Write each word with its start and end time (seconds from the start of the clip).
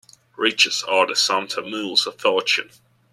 Riches 0.35 0.81
are 0.87 1.05
the 1.05 1.15
sumpter 1.15 1.61
mules 1.61 2.07
of 2.07 2.19
fortune 2.19 2.71